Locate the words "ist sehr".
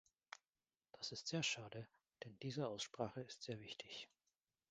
1.11-1.43, 3.21-3.59